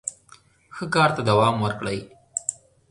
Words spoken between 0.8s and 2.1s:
کار ته دوام ورکړئ.